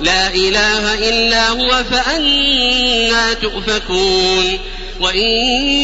[0.00, 4.58] لا إله إلا هو فأنا تؤفكون.
[5.00, 5.30] وإن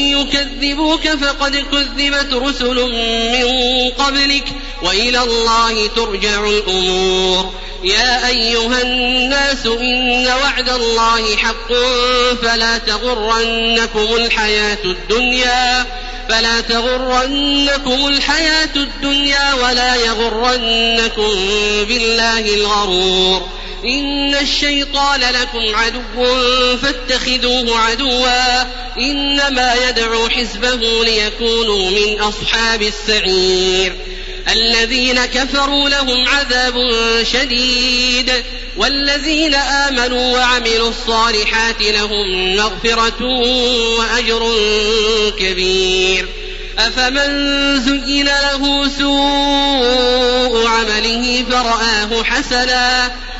[0.09, 2.75] يكذبوك فقد كذبت رسل
[3.33, 3.48] من
[3.91, 4.45] قبلك
[4.83, 7.53] وإلى الله ترجع الأمور.
[7.84, 11.73] يا أيها الناس إن وعد الله حق
[12.43, 15.87] فلا تغرنكم الحياة الدنيا
[16.28, 21.31] فلا تغرنكم الحياة الدنيا ولا يغرنكم
[21.89, 23.49] بالله الغرور.
[23.85, 26.27] إن الشيطان لكم عدو
[26.77, 28.63] فاتخذوه عدوا
[28.99, 33.93] إنما يدعو حزبه ليكونوا من أصحاب السعير
[34.53, 36.75] الذين كفروا لهم عذاب
[37.23, 38.33] شديد
[38.77, 43.25] والذين آمنوا وعملوا الصالحات لهم مغفرة
[43.99, 44.53] وأجر
[45.39, 46.29] كبير
[46.79, 53.12] أفمن زين له سوء عمله فرآه حسنا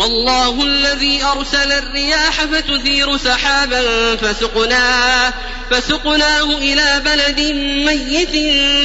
[0.00, 5.34] والله الذي أرسل الرياح فتثير سحابا فسقناه,
[5.70, 7.40] فسقناه إلى بلد
[7.86, 8.36] ميت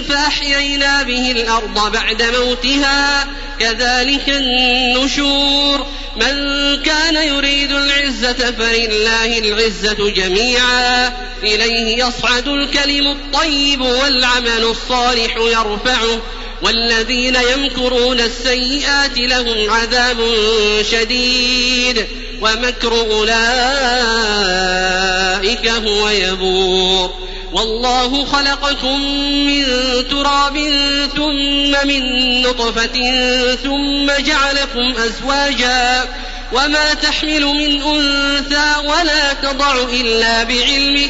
[0.10, 3.28] فأحيينا به الأرض بعد موتها.
[3.60, 6.36] كذلك النشور من
[6.84, 11.08] كان يريد العزة فلله العزة جميعا.
[11.44, 16.22] إليه يصعد الكلم الطيب والعمل الصالح يرفعه.
[16.62, 20.18] والذين يمكرون السيئات لهم عذاب
[20.92, 22.06] شديد
[22.42, 23.28] ومكر أولئك
[25.68, 27.26] هو يبور.
[27.56, 29.02] والله خلقكم
[29.48, 29.66] من
[30.10, 30.58] تراب
[31.16, 33.02] ثم من نطفة
[33.64, 36.06] ثم جعلكم أزواجا
[36.54, 41.10] وما تحمل من أنثى ولا تضع إلا بعلمه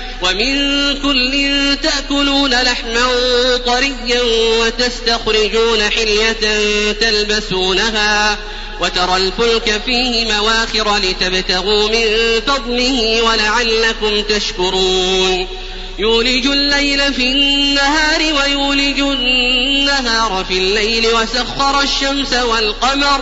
[0.21, 0.55] ومن
[1.01, 3.07] كل تأكلون لحما
[3.65, 4.21] طريا
[4.59, 6.37] وتستخرجون حلية
[6.91, 8.37] تلبسونها
[8.79, 12.05] وترى الفلك فيه مواخر لتبتغوا من
[12.47, 15.47] فضله ولعلكم تشكرون.
[15.99, 23.21] يولج الليل في النهار ويولج النهار في الليل وسخر الشمس والقمر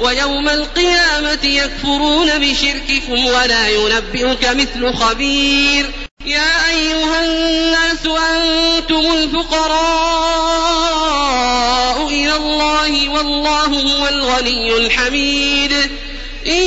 [0.00, 5.90] ويوم القيامة يكفرون بشرككم ولا ينبئك مثل خبير.
[6.26, 9.76] يا أيها الناس أنتم الفقراء
[12.08, 15.72] إلى الله والله هو الغني الحميد.
[16.46, 16.62] إن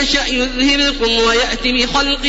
[0.00, 2.22] يشأ يذهبكم ويأت بخلق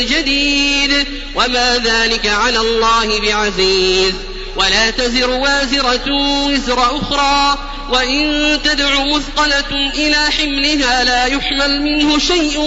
[0.00, 1.06] جديد.
[1.34, 4.14] وما ذلك على الله بعزيز.
[4.56, 6.12] ولا تزر وازرة
[6.46, 7.58] وزر أخرى.
[7.88, 12.58] وإن تدع مثقلة إلى حملها لا يحمل منه شيء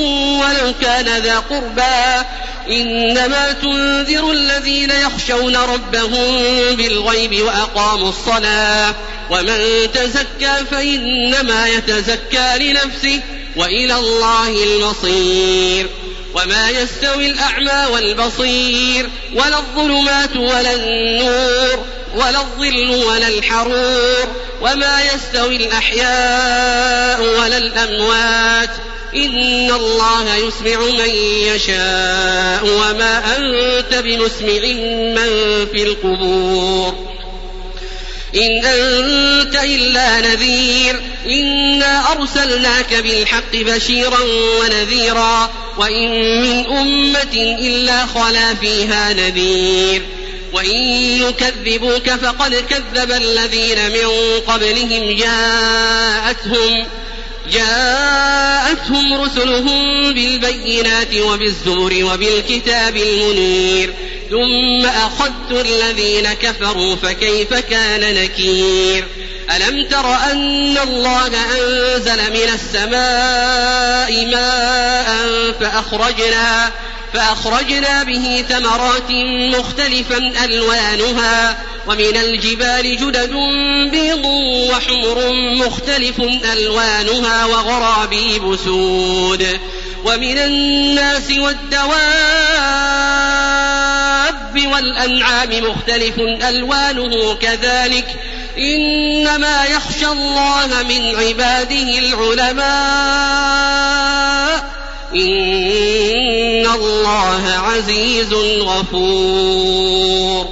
[0.42, 2.26] ولو كان ذا قربى
[2.70, 6.44] إنما تنذر الذين يخشون ربهم
[6.76, 8.96] بالغيب وأقاموا الصلاة
[9.30, 13.22] ومن تزكى فإنما يتزكى لنفسه
[13.56, 15.88] وإلى الله المصير
[16.34, 21.86] وما يستوي الأعمى والبصير ولا الظلمات ولا النور
[22.16, 24.28] ولا الظل ولا الحرور
[24.62, 28.70] وما يستوي الأحياء ولا الأموات
[29.16, 31.10] إن الله يسمع من
[31.44, 34.62] يشاء وما أنت بمسمع
[35.16, 37.12] من في القبور
[38.36, 44.20] إن أنت إلا نذير إنا أرسلناك بالحق بشيرا
[44.62, 50.02] ونذيرا وإن من أمة إلا خلا فيها نذير
[50.54, 50.76] وإن
[51.22, 56.86] يكذبوك فقد كذب الذين من قبلهم جاءتهم
[57.52, 63.94] جاءتهم رسلهم بالبينات وبالزبر وبالكتاب المنير
[64.30, 69.06] ثم أخذت الذين كفروا فكيف كان نكير؟
[69.56, 75.28] ألم تر أن الله أنزل من السماء ماء
[75.60, 76.72] فأخرجنا
[77.14, 79.12] فأخرجنا به ثمرات
[79.58, 83.34] مختلفا ألوانها ومن الجبال جدد
[83.92, 84.26] بيض
[84.72, 85.32] وحمر
[85.66, 86.22] مختلف
[86.54, 89.60] ألوانها وغرابيب سود
[90.06, 91.92] ومن الناس والدواب
[94.68, 98.06] والأنعام مختلف ألوانه كذلك.
[98.58, 103.52] إنما يخشى الله من عباده العلماء.
[105.16, 110.48] إن الله عزيز غفور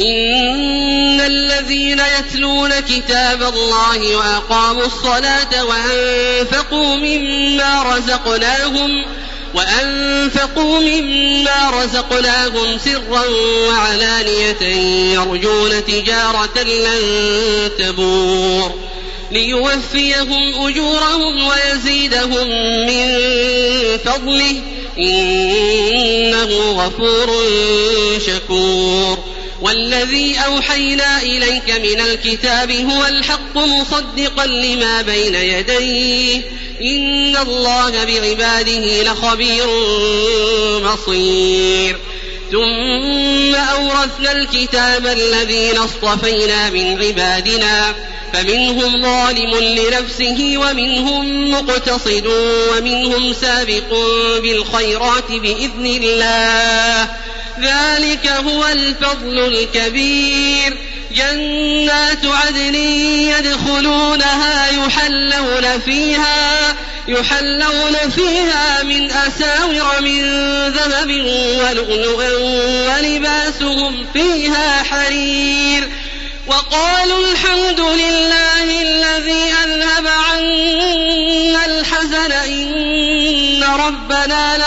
[0.00, 9.04] إن الذين يتلون كتاب الله وأقاموا الصلاة وأنفقوا مما رزقناهم
[9.54, 13.24] وأنفقوا مما رزقناهم سرا
[13.68, 14.62] وعلانية
[15.14, 17.00] يرجون تجارة لن
[17.78, 18.87] تبور
[19.30, 22.48] ليوفيهم أجورهم ويزيدهم
[22.86, 23.16] من
[24.04, 24.62] فضله.
[24.98, 27.44] إنه غفور
[28.26, 29.18] شكور.
[29.62, 36.42] والذي أوحينا إليك من الكتاب هو الحق مصدقا لما بين يديه.
[36.82, 39.66] إن الله بعباده لخبير
[40.80, 41.96] بصير.
[42.52, 47.94] ثم أورثنا الكتاب الذين اصطفينا من عبادنا.
[48.32, 52.26] فمنهم ظالم لنفسه ومنهم مقتصد
[52.72, 53.94] ومنهم سابق
[54.42, 57.08] بالخيرات بإذن الله.
[57.60, 60.76] ذلك هو الفضل الكبير.
[61.16, 66.76] جنات عدن يدخلونها يحلون فيها
[67.08, 70.22] يحلون فيها من أساور من
[70.68, 71.10] ذهب
[71.58, 72.30] ولؤلؤا
[72.88, 75.88] ولباسهم فيها حرير.
[76.46, 77.97] وقالوا الحمد لله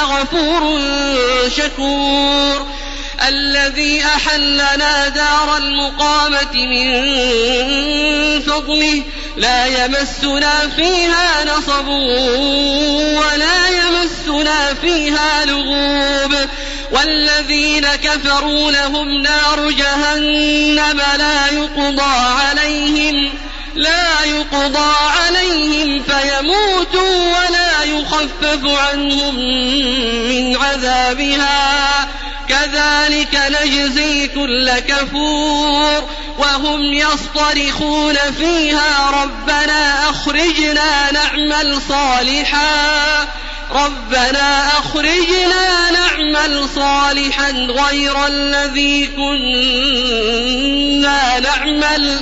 [0.02, 0.80] لغفور
[1.58, 2.68] شكور.
[3.28, 6.92] الذي أحلنا دار المقامة من
[8.42, 9.04] فضله
[9.38, 11.88] لا يمسنا فيها نصب
[13.18, 16.36] ولا يمسنا فيها لغوب.
[16.92, 22.12] والذين كفروا لهم نار جهنم لا يقضى
[22.42, 23.34] عليهم
[23.76, 29.36] لا يقضى عليهم فيموتوا ولا يخفف عنهم
[30.30, 32.08] من عذابها.
[32.50, 36.04] كذلك نجزي كل كفور
[36.38, 43.28] وهم يصطرخون فيها ربنا أخرجنا نعمل صالحا.
[43.72, 50.20] ربنا أخرجنا نعمل صالحا غير الذي كنا
[51.40, 52.22] نعمل.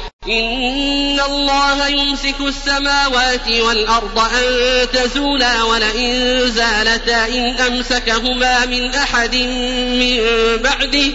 [0.27, 10.17] إن الله يمسك السماوات والأرض أن تزولا ولئن زالتا إن أمسكهما من أحد من
[10.57, 11.11] بعده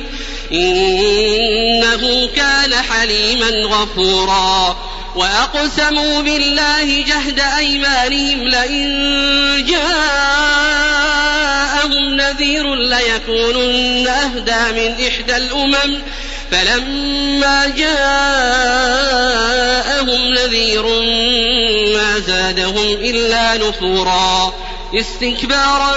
[0.52, 4.76] إنه كان حليما غفورا
[5.16, 10.66] وأقسموا بالله جهد أيمانهم لئن جاءهم
[12.16, 16.02] نذير ليكونن أهدى من إحدى الأمم
[16.50, 17.96] فلما جاءهم
[20.32, 20.86] نذير
[21.94, 24.54] ما زادهم إلا نفورا
[24.94, 25.94] استكبارا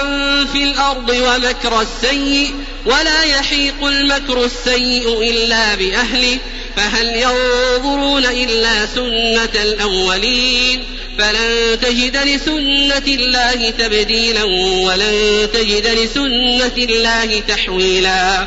[0.52, 2.54] في الأرض ومكر السيء
[2.86, 6.38] ولا يحيق المكر السيء إلا بأهله
[6.76, 10.84] فهل ينظرون إلا سنة الأولين
[11.18, 14.44] فلن تجد لسنة الله تبديلا
[14.84, 18.46] ولن تجد لسنة الله تحويلا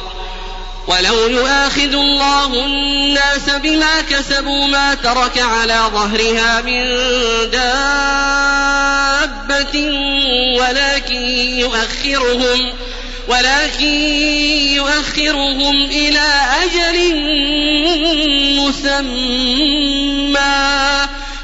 [0.91, 6.83] ولو يؤاخذ الله الناس بما كسبوا ما ترك على ظهرها من
[7.51, 8.61] دابة
[10.59, 11.25] ولكن
[11.59, 12.73] يؤخرهم
[13.27, 13.85] ولكن
[14.75, 16.27] يؤخرهم إلى
[16.63, 17.15] أجل
[18.59, 20.41] مسمى.